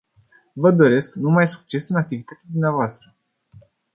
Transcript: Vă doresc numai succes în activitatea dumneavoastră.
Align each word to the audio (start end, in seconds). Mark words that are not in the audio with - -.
Vă 0.53 0.71
doresc 0.71 1.15
numai 1.15 1.47
succes 1.47 1.87
în 1.89 1.95
activitatea 1.95 2.47
dumneavoastră. 2.51 3.15